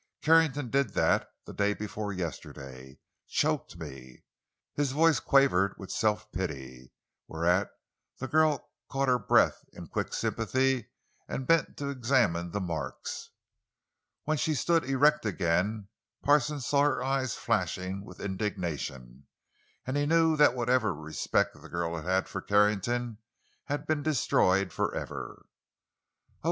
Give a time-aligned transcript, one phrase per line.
[0.23, 2.97] "Carrington did that—the day before yesterday.
[3.27, 4.23] Choked me."
[4.73, 6.91] His voice quavered with self pity,
[7.27, 7.69] whereat
[8.17, 10.89] the girl caught her breath in quick sympathy
[11.27, 13.29] and bent to examine the marks.
[14.23, 15.87] When she stood erect again
[16.23, 19.27] Parsons saw her eyes flashing with indignation,
[19.85, 23.19] and he knew that whatever respect the girl had had for Carrington
[23.65, 24.73] had been forever destroyed.
[24.79, 25.43] "Oh!"